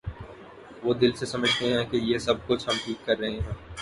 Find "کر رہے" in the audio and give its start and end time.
3.05-3.29